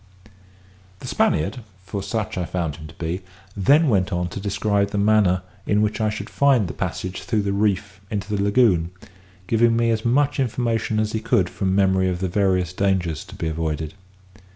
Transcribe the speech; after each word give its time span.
The 0.97 1.07
Spaniard 1.07 1.59
(for 1.85 2.01
such 2.01 2.35
I 2.35 2.45
found 2.45 2.77
him 2.77 2.87
to 2.87 2.95
be) 2.95 3.21
then 3.55 3.87
went 3.87 4.11
on 4.11 4.29
to 4.29 4.39
describe 4.39 4.89
the 4.89 4.97
manner 4.97 5.43
in 5.67 5.83
which 5.83 6.01
I 6.01 6.09
should 6.09 6.27
find 6.27 6.67
the 6.67 6.73
passage 6.73 7.21
through 7.21 7.43
the 7.43 7.53
reef 7.53 8.01
into 8.09 8.35
the 8.35 8.41
lagoon, 8.43 8.89
giving 9.45 9.77
me 9.77 9.91
as 9.91 10.03
much 10.03 10.39
information 10.39 10.99
as 10.99 11.11
he 11.11 11.19
could 11.19 11.49
from 11.51 11.75
memory 11.75 12.09
of 12.09 12.17
the 12.17 12.27
various 12.27 12.73
dangers 12.73 13.23
to 13.25 13.35
be 13.35 13.47
avoided. 13.47 13.93